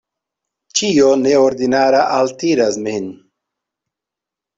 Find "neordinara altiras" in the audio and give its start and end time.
1.25-2.79